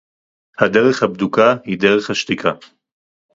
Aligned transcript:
הַדֶּרֶךְ 0.59 1.03
הַבְּדוּקָה 1.03 1.53
הִיא 1.65 1.77
דֶרֶךְ 1.79 2.09
הַשְּׁתִיקָה. 2.09 2.49